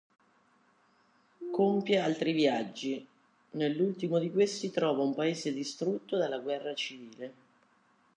Compie 1.51 1.99
altri 1.99 2.31
viaggi, 2.33 3.07
nell'ultimo 3.51 4.17
di 4.17 4.31
questi 4.31 4.71
trova 4.71 5.03
un 5.03 5.13
Paese 5.13 5.53
distrutto 5.53 6.17
dalla 6.17 6.39
guerra 6.39 6.73
civile. 6.73 7.33